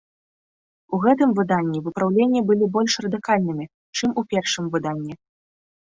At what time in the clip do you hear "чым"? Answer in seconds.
4.01-4.09